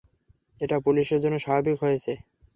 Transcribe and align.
এটা 0.61 0.77
পুলিশের 0.85 1.19
জন্য 1.23 1.35
স্বাভাবিক 1.39 1.77
হয়েছে। 1.83 2.13